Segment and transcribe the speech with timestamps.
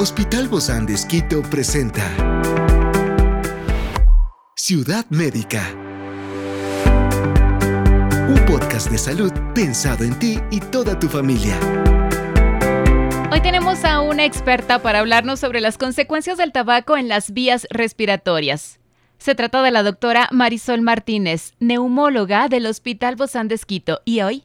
[0.00, 2.04] Hospital Bozán de Esquito presenta
[4.54, 5.74] Ciudad Médica.
[8.28, 11.58] Un podcast de salud pensado en ti y toda tu familia.
[13.32, 17.66] Hoy tenemos a una experta para hablarnos sobre las consecuencias del tabaco en las vías
[17.68, 18.78] respiratorias.
[19.18, 24.44] Se trata de la doctora Marisol Martínez, neumóloga del Hospital Bozán de Esquito, y hoy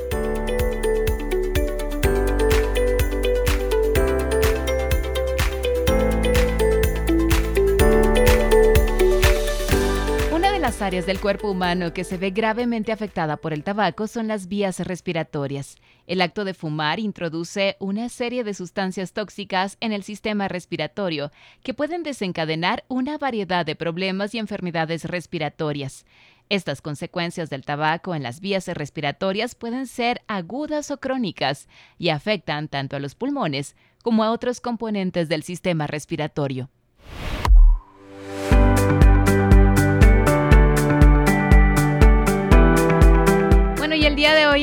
[10.71, 14.47] Las áreas del cuerpo humano que se ve gravemente afectada por el tabaco son las
[14.47, 15.75] vías respiratorias.
[16.07, 21.29] El acto de fumar introduce una serie de sustancias tóxicas en el sistema respiratorio
[21.61, 26.05] que pueden desencadenar una variedad de problemas y enfermedades respiratorias.
[26.47, 32.69] Estas consecuencias del tabaco en las vías respiratorias pueden ser agudas o crónicas y afectan
[32.69, 36.69] tanto a los pulmones como a otros componentes del sistema respiratorio.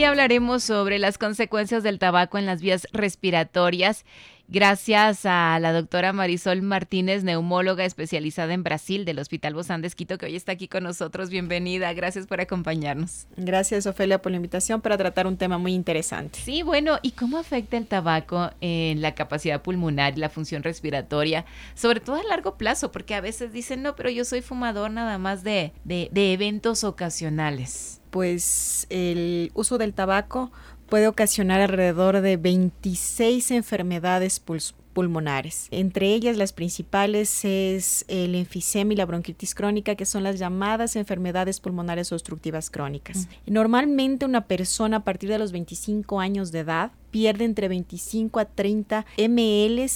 [0.08, 4.04] Hablaremos sobre las consecuencias del tabaco en las vías respiratorias.
[4.50, 10.16] Gracias a la doctora Marisol Martínez, neumóloga especializada en Brasil del Hospital Bozán de Esquito,
[10.16, 11.28] que hoy está aquí con nosotros.
[11.28, 13.26] Bienvenida, gracias por acompañarnos.
[13.36, 16.38] Gracias, Ofelia, por la invitación para tratar un tema muy interesante.
[16.42, 21.44] Sí, bueno, ¿y cómo afecta el tabaco en la capacidad pulmonar y la función respiratoria?
[21.74, 25.18] Sobre todo a largo plazo, porque a veces dicen, no, pero yo soy fumador nada
[25.18, 30.50] más de, de, de eventos ocasionales pues el uso del tabaco
[30.88, 35.68] puede ocasionar alrededor de 26 enfermedades pulmonares.
[35.70, 40.96] Entre ellas, las principales es el enfisema y la bronquitis crónica, que son las llamadas
[40.96, 43.28] enfermedades pulmonares obstructivas crónicas.
[43.46, 48.44] Normalmente una persona a partir de los 25 años de edad pierde entre 25 a
[48.44, 49.86] 30 ml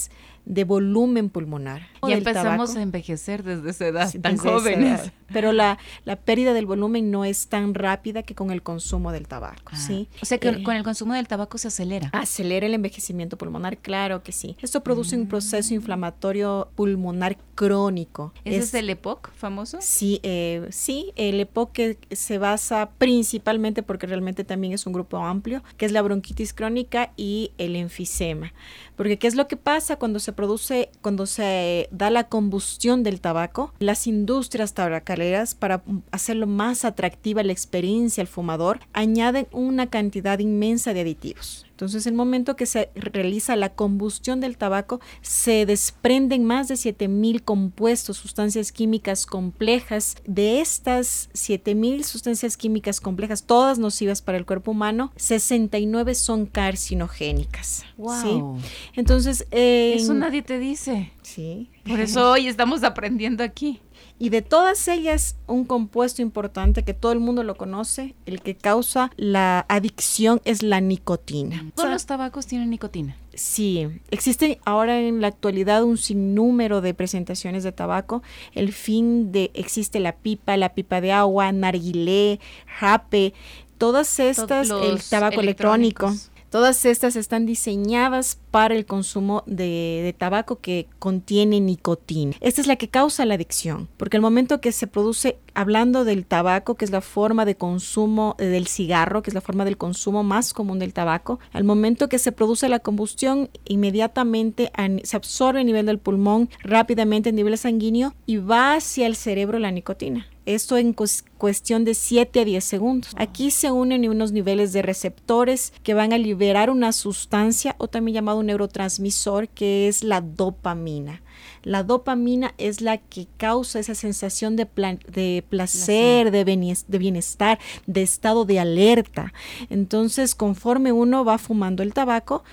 [0.45, 1.87] de volumen pulmonar.
[2.05, 5.11] Y empezamos a envejecer desde esa edad, tan jóvenes.
[5.31, 9.27] Pero la, la, pérdida del volumen no es tan rápida que con el consumo del
[9.27, 9.77] tabaco, ah.
[9.77, 10.07] ¿sí?
[10.21, 12.09] O sea que eh, con el consumo del tabaco se acelera.
[12.11, 14.57] Acelera el envejecimiento pulmonar, claro que sí.
[14.61, 15.75] Esto produce un proceso mm.
[15.75, 18.33] inflamatorio pulmonar crónico.
[18.45, 19.79] ¿Ese es, el EPOC famoso?
[19.81, 25.17] Sí, eh, sí, el EPOC que se basa principalmente, porque realmente también es un grupo
[25.17, 28.53] amplio, que es la bronquitis crónica y el enfisema.
[28.95, 33.21] Porque ¿qué es lo que pasa cuando se produce, cuando se da la combustión del
[33.21, 33.73] tabaco?
[33.79, 40.93] Las industrias tabacaleras, para hacerlo más atractiva la experiencia al fumador, añaden una cantidad inmensa
[40.93, 41.65] de aditivos.
[41.73, 47.41] Entonces, el momento que se realiza la combustión del tabaco, se desprenden más de 7000
[47.41, 50.15] compuestos, sustancias químicas complejas.
[50.27, 57.85] De estas 7000 sustancias químicas complejas, todas nocivas para el cuerpo humano, 69 son carcinogénicas.
[57.97, 58.59] Wow.
[58.95, 61.11] Entonces, eso nadie te dice.
[61.23, 61.71] Sí.
[61.87, 63.81] Por eso hoy estamos aprendiendo aquí.
[64.19, 68.55] Y de todas ellas, un compuesto importante que todo el mundo lo conoce, el que
[68.55, 71.65] causa la adicción es la nicotina.
[71.75, 73.17] ¿Todos los tabacos tienen nicotina?
[73.33, 78.21] Sí, existe ahora en la actualidad un sinnúmero de presentaciones de tabaco.
[78.53, 82.39] El fin de existe la pipa, la pipa de agua, narguilé,
[82.79, 83.33] jape,
[83.77, 86.13] todas estas, el tabaco electrónico
[86.53, 92.35] Todas estas están diseñadas para el consumo de, tabaco que contiene nicotina.
[92.39, 96.27] Esta es la que causa la adicción, porque el momento que se produce, hablando del
[96.27, 99.77] tabaco, que es la forma de consumo eh, del cigarro, que es la forma del
[99.77, 104.71] consumo más común del tabaco, al momento que se produce la combustión, inmediatamente
[105.01, 109.57] se absorbe a nivel del pulmón, rápidamente a nivel sanguíneo y va hacia el cerebro
[109.57, 110.27] la nicotina.
[110.45, 113.13] Esto en cuestión de 7 a 10 segundos.
[113.15, 118.15] Aquí se unen unos niveles de receptores que van a liberar una sustancia o también
[118.15, 121.21] llamado un neurotransmisor que es la dopamina.
[121.63, 124.67] La dopamina es la que causa esa sensación de,
[125.07, 127.57] de placer, de, de bienestar,
[127.87, 129.33] de estado de alerta.
[129.69, 132.43] Entonces, conforme uno va fumando el tabaco,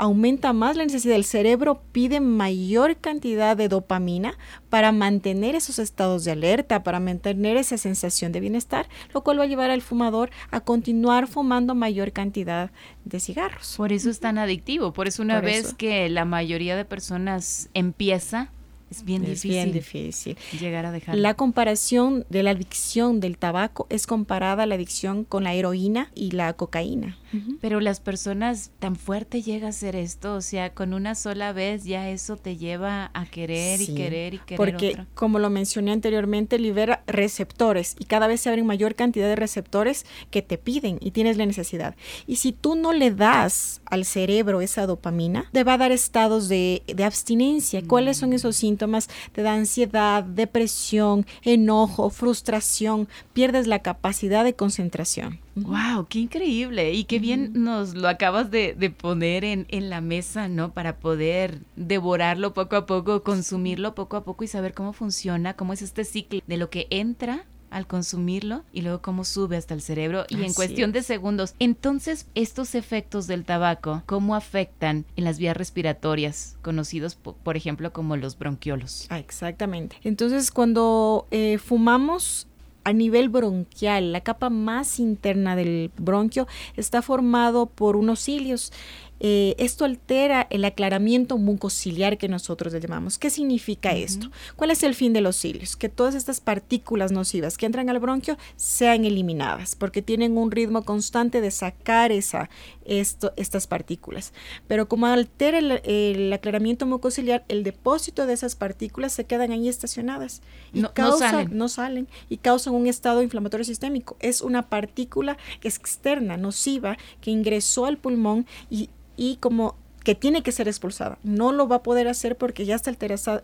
[0.00, 1.14] aumenta más la necesidad.
[1.14, 4.38] El cerebro pide mayor cantidad de dopamina
[4.70, 9.44] para mantener esos estados de alerta, para mantener esa sensación de bienestar, lo cual va
[9.44, 12.70] a llevar al fumador a continuar fumando mayor cantidad
[13.04, 13.74] de cigarros.
[13.76, 18.50] Por eso es tan adictivo, por eso una vez que la mayoría de personas empieza,
[18.90, 20.36] es bien difícil.
[20.58, 21.14] Llegar a dejar.
[21.14, 26.10] La comparación de la adicción del tabaco es comparada a la adicción con la heroína
[26.14, 27.16] y la cocaína.
[27.60, 31.84] Pero las personas tan fuerte llega a ser esto, o sea, con una sola vez
[31.84, 36.58] ya eso te lleva a querer y querer y querer porque como lo mencioné anteriormente,
[36.58, 41.12] libera receptores y cada vez se abren mayor cantidad de receptores que te piden y
[41.12, 41.94] tienes la necesidad.
[42.26, 46.48] Y si tú no le das al cerebro esa dopamina, te va a dar estados
[46.48, 47.82] de, abstinencia.
[47.86, 49.08] ¿Cuáles son esos síntomas?
[49.32, 55.40] Te da ansiedad, depresión, enojo, frustración, pierdes la capacidad de concentración.
[55.56, 56.06] ¡Wow!
[56.08, 56.92] ¡Qué increíble!
[56.92, 60.72] Y qué bien nos lo acabas de, poner en, en, la mesa, ¿no?
[60.72, 65.72] Para poder devorarlo poco a poco, consumirlo poco a poco y saber cómo funciona, cómo
[65.72, 69.80] es este ciclo de lo que entra al consumirlo y luego cómo sube hasta el
[69.80, 71.54] cerebro y en cuestión de segundos.
[71.58, 78.16] Entonces, estos efectos del tabaco, ¿cómo afectan en las vías respiratorias, conocidos por, ejemplo como
[78.16, 79.06] los bronquiolos?
[79.08, 79.96] Ah, exactamente.
[80.02, 82.48] Entonces, cuando eh, fumamos
[82.84, 86.46] a nivel bronquial, la capa más interna del bronquio
[86.76, 88.72] está formado por unos cilios
[89.20, 93.18] eh, esto altera el aclaramiento mucociliar que nosotros le llamamos.
[93.18, 94.30] ¿Qué significa esto?
[94.56, 95.76] ¿Cuál es el fin de los cilios?
[95.76, 100.84] Que todas estas partículas nocivas que entran al bronquio sean eliminadas, porque tienen un ritmo
[100.84, 102.48] constante de sacar esa,
[102.86, 104.32] esto, estas partículas.
[104.66, 110.40] Pero como altera el, aclaramiento mucociliar, el depósito de esas partículas se quedan ahí estacionadas
[110.72, 111.56] y no, salen.
[111.56, 114.16] no salen y causan un estado inflamatorio sistémico.
[114.20, 118.88] Es una partícula externa, nociva, que ingresó al pulmón y
[119.20, 121.18] y como que tiene que ser expulsada.
[121.22, 122.90] No lo va a poder hacer porque ya está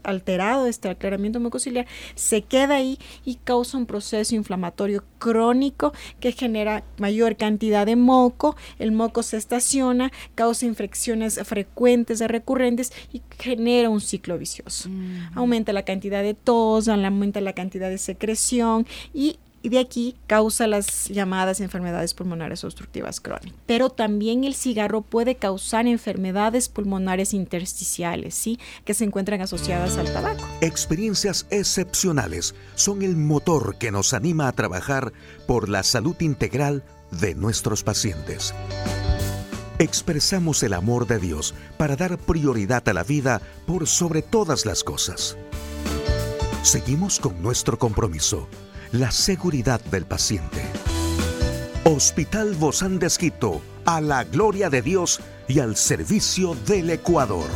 [0.02, 6.82] alterado este aclaramiento mucociliar, se queda ahí y causa un proceso inflamatorio crónico que genera
[6.96, 13.90] mayor cantidad de moco, el moco se estaciona, causa infecciones frecuentes y recurrentes y genera
[13.90, 14.88] un ciclo vicioso.
[15.34, 20.68] Aumenta la cantidad de tos, aumenta la cantidad de secreción y y de aquí causa
[20.68, 23.52] las llamadas enfermedades pulmonares obstructivas crónicas.
[23.66, 28.60] Pero también el cigarro puede causar enfermedades pulmonares intersticiales, ¿sí?
[28.84, 30.44] que se encuentran asociadas al tabaco.
[30.60, 35.12] Experiencias excepcionales son el motor que nos anima a trabajar
[35.48, 38.54] por la salud integral de nuestros pacientes.
[39.80, 44.84] Expresamos el amor de Dios para dar prioridad a la vida por sobre todas las
[44.84, 45.36] cosas.
[46.62, 48.48] Seguimos con nuestro compromiso
[48.92, 50.62] la seguridad del paciente.
[51.84, 57.48] Hospital Bozán de Esquito, a la gloria de Dios y al servicio del Ecuador.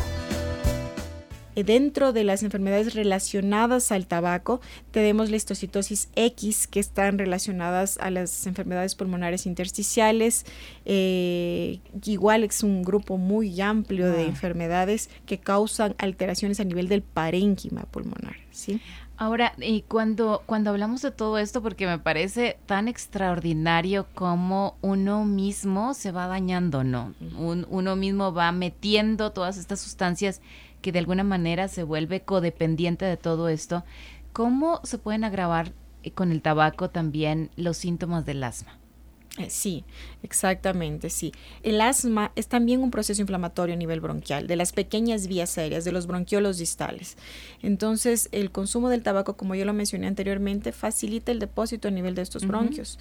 [1.53, 4.61] Dentro de las enfermedades relacionadas al tabaco,
[4.91, 10.45] tenemos la histocitosis X, que están relacionadas a las enfermedades pulmonares intersticiales.
[10.85, 17.01] Eh, igual es un grupo muy amplio de enfermedades que causan alteraciones a nivel del
[17.01, 18.37] parénquima pulmonar.
[18.51, 18.79] ¿sí?
[19.21, 25.25] Ahora, y cuando, cuando hablamos de todo esto, porque me parece tan extraordinario como uno
[25.25, 27.13] mismo se va dañando, ¿no?
[27.37, 30.41] uno mismo va metiendo todas estas sustancias
[30.81, 33.83] que de alguna manera se vuelve codependiente de todo esto.
[34.33, 35.71] ¿Cómo se pueden agravar
[36.01, 38.80] eh, con el tabaco también los síntomas del asma?
[39.37, 39.85] Eh, sí,
[40.23, 41.31] exactamente, sí.
[41.63, 45.85] El asma es también un proceso inflamatorio a nivel bronquial, de las pequeñas vías aéreas,
[45.85, 47.15] de los bronquiolos distales.
[47.61, 52.13] Entonces, el consumo del tabaco, como yo lo mencioné anteriormente, facilita el depósito a nivel
[52.13, 52.99] de estos bronquios.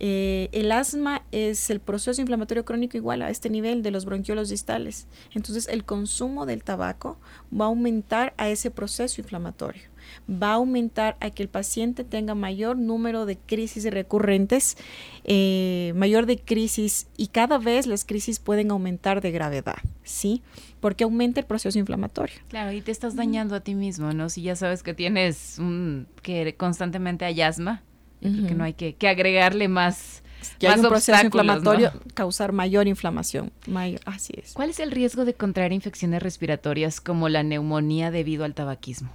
[0.00, 4.50] Eh, el asma es el proceso inflamatorio crónico igual a este nivel de los bronquiolos
[4.50, 5.06] distales.
[5.34, 7.18] Entonces, el consumo del tabaco
[7.58, 9.89] va a aumentar a ese proceso inflamatorio
[10.30, 14.76] va a aumentar a que el paciente tenga mayor número de crisis recurrentes,
[15.24, 20.42] eh, mayor de crisis y cada vez las crisis pueden aumentar de gravedad, ¿sí?
[20.80, 22.36] Porque aumenta el proceso inflamatorio.
[22.48, 24.28] Claro, y te estás dañando a ti mismo, ¿no?
[24.28, 27.82] Si ya sabes que tienes un, que constantemente hay asma,
[28.20, 30.22] que no hay que, agregarle más
[30.58, 33.52] que hay un proceso inflamatorio causar mayor inflamación.
[33.66, 34.52] Mayor, así es.
[34.52, 39.10] ¿Cuál es el riesgo de contraer infecciones respiratorias como la neumonía debido al tabaquismo?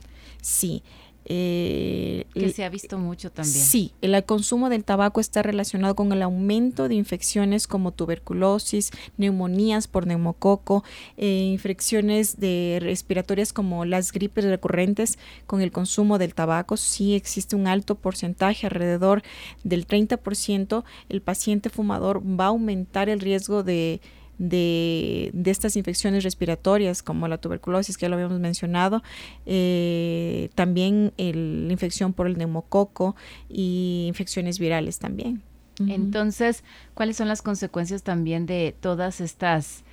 [0.45, 0.83] Sí.
[1.27, 3.65] Eh, que se ha visto mucho también.
[3.65, 9.87] Sí, el consumo del tabaco está relacionado con el aumento de infecciones como tuberculosis, neumonías
[9.87, 10.83] por neumococo,
[11.17, 16.77] eh, infecciones de respiratorias como las gripes recurrentes con el consumo del tabaco.
[16.77, 19.23] Sí existe un alto porcentaje, alrededor
[19.63, 23.99] del 30%, el paciente fumador va a aumentar el riesgo de
[24.37, 29.03] de, estas infecciones respiratorias como la tuberculosis, que ya lo habíamos mencionado,
[29.45, 33.15] eh, también la infección por el neumococo
[33.49, 35.41] y infecciones virales también.
[35.87, 36.63] Entonces,
[36.93, 39.83] ¿cuáles son las consecuencias también de todas estas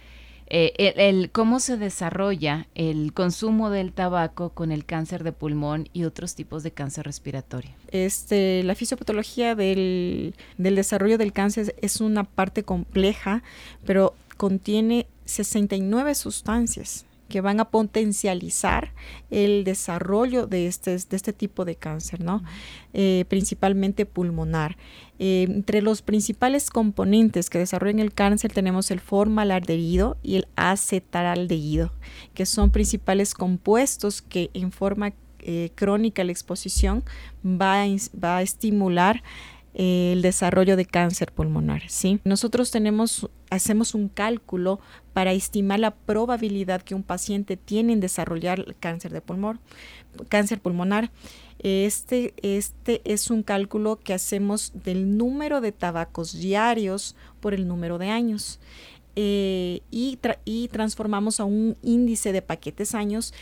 [0.55, 6.05] eh, el, cómo se desarrolla el consumo del tabaco con el cáncer de pulmón y
[6.05, 7.71] otros tipos de cáncer respiratorio.
[7.89, 13.43] Este, la fisiopatología del, del desarrollo del cáncer es una parte compleja,
[13.87, 18.93] pero contiene 69 sustancias que van a potencializar
[19.31, 22.45] el desarrollo de este, de este tipo de cáncer, ¿no?
[22.93, 24.77] Eh, principalmente pulmonar.
[25.19, 31.91] Eh, entre los principales componentes que desarrollan el cáncer tenemos el formaldehído y el acetaldehído,
[32.35, 37.03] que son principales compuestos que en forma eh, crónica la exposición
[37.45, 37.87] va
[38.23, 39.23] va a estimular
[39.75, 41.83] el desarrollo de cáncer pulmonar.
[41.89, 42.21] ¿sí?
[42.25, 44.81] Nosotros tenemos, hacemos un cálculo
[45.13, 49.61] para estimar la probabilidad que un paciente tiene en desarrollar cáncer de pulmón,
[50.29, 51.11] cáncer pulmonar.
[51.59, 57.99] Este, este es un cálculo que hacemos del número de tabacos diarios por el número
[57.99, 58.59] de años.
[59.15, 63.35] Eh, y, y, transformamos a un índice de paquetes años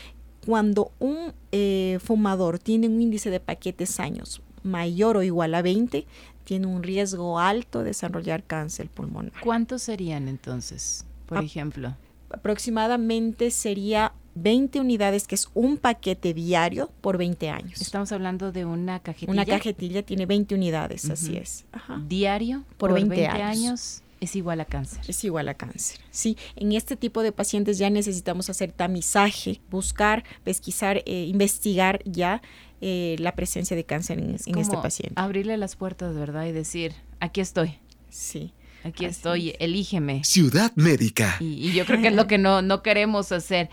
[0.45, 6.05] cuando un eh, fumador tiene un índice de paquetes años mayor o igual a 20,
[6.43, 9.33] tiene un riesgo alto de desarrollar cáncer pulmonar.
[9.43, 11.95] ¿Cuántos serían entonces, por ejemplo?
[12.29, 17.81] Aproximadamente sería 20 unidades, que es un paquete diario por 20 años.
[17.81, 19.31] Estamos hablando de una cajetilla.
[19.31, 21.65] Una cajetilla tiene 20 unidades, así es.
[22.07, 24.01] Diario por, 20, años.
[24.21, 25.03] Es igual a cáncer.
[25.07, 25.99] Es igual a cáncer.
[26.11, 32.43] Sí, en este tipo de pacientes ya necesitamos hacer tamizaje, buscar, pesquisar, eh, investigar ya
[32.81, 35.19] eh, la presencia de cáncer en, este paciente.
[35.19, 36.45] Abrirle las puertas, ¿verdad?
[36.45, 37.79] Y decir, aquí estoy.
[38.09, 38.53] Sí.
[38.83, 40.23] Aquí estoy, elígeme.
[40.23, 41.37] Ciudad médica.
[41.39, 43.69] Y, yo creo que es lo que no, no queremos hacer.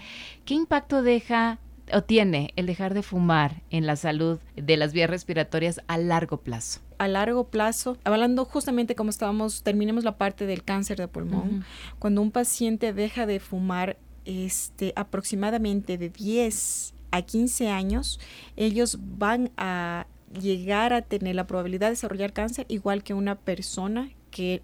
[0.47, 1.59] ¿Qué impacto deja
[1.92, 6.38] o tiene el dejar de fumar en la salud de las vías respiratorias a largo
[6.38, 6.80] plazo?
[6.99, 11.64] A largo plazo, hablando justamente como estábamos, terminemos la parte del cáncer de pulmón,
[11.99, 18.21] cuando un paciente deja de fumar este, aproximadamente de 10 a 15 años,
[18.57, 20.07] ellos van a
[20.38, 24.62] llegar a tener la probabilidad de desarrollar cáncer igual que una persona que,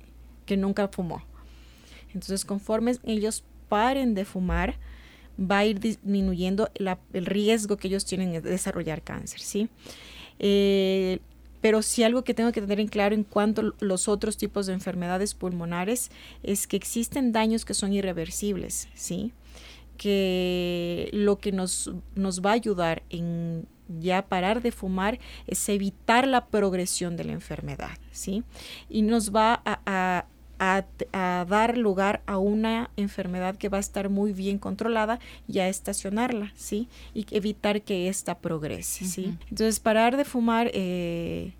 [0.57, 1.23] nunca fumó.
[2.09, 4.79] Entonces, conforme ellos paren de fumar,
[5.39, 9.69] va a ir disminuyendo el riesgo que ellos tienen de desarrollar cáncer, ¿sí?
[10.39, 11.19] Eh,
[11.61, 14.67] pero sí algo que tengo que tener en claro en cuanto a los otros tipos
[14.67, 16.11] de enfermedades pulmonares
[16.43, 19.33] es que existen daños que son irreversibles, ¿sí?
[19.97, 23.67] que lo que nos, nos va a ayudar en
[24.01, 28.43] ya parar de fumar es evitar la progresión de la enfermedad, ¿sí?
[28.89, 30.25] Y nos va a,
[30.59, 35.19] dar lugar a una enfermedad que va a estar muy bien controlada
[35.49, 36.89] y a estacionarla, ¿sí?
[37.15, 39.37] Y evitar que ésta progrese, ¿sí?
[39.51, 40.71] Entonces, parar de fumar...
[40.75, 41.55] Eh,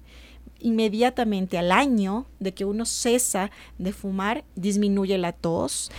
[0.61, 5.91] inmediatamente al año de que uno cesa de fumar, disminuye la tos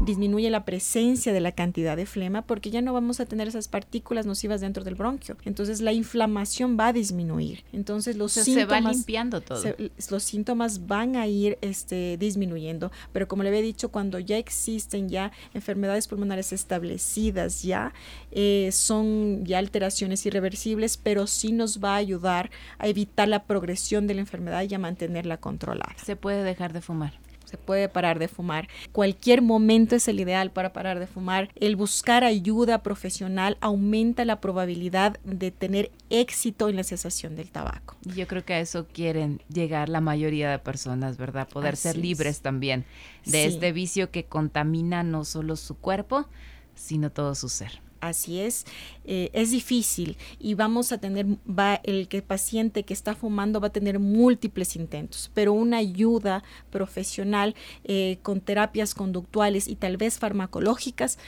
[0.00, 3.68] disminuye la presencia de la cantidad de flema porque ya no vamos a tener esas
[3.68, 5.36] partículas nocivas dentro del bronquio.
[5.44, 7.64] Entonces la inflamación va a disminuir.
[7.72, 9.62] Entonces los síntomas se va limpiando todo.
[10.10, 15.08] los síntomas van a ir este, disminuyendo, pero como le había dicho, cuando ya existen
[15.08, 17.92] ya enfermedades pulmonares establecidas ya
[18.30, 24.06] eh, son ya alteraciones irreversibles, pero sí nos va a ayudar a evitar la progresión
[24.06, 25.94] de la enfermedad y a mantenerla controlada.
[26.04, 27.23] Se puede dejar de fumar
[27.56, 28.68] puede parar de fumar.
[28.92, 31.50] Cualquier momento es el ideal para parar de fumar.
[31.54, 37.96] El buscar ayuda profesional aumenta la probabilidad de tener éxito en la cesación del tabaco.
[38.02, 41.48] Yo creo que a eso quieren llegar la mayoría de personas, ¿verdad?
[41.48, 42.84] Poder ser libres también
[43.24, 46.26] de este vicio que contamina no solo su cuerpo,
[46.74, 47.83] sino todo su ser.
[48.08, 48.66] Así es,
[49.04, 53.68] eh, es difícil y vamos a tener, va, el que paciente que está fumando va
[53.68, 60.18] a tener múltiples intentos, pero una ayuda profesional eh, con terapias conductuales y tal vez
[60.18, 61.18] farmacológicas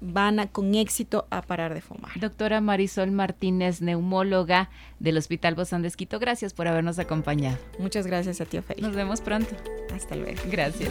[0.00, 2.18] van a, con éxito a parar de fumar.
[2.18, 7.58] Doctora Marisol Martínez, neumóloga del Hospital Bozán de gracias por habernos acompañado.
[7.78, 8.86] Muchas gracias a ti, Ofelia.
[8.86, 9.54] Nos vemos pronto.
[9.94, 10.40] Hasta luego.
[10.50, 10.90] Gracias.